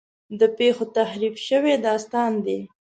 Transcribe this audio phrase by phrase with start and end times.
[0.39, 2.59] د پېښو تحریف شوی داستان دی.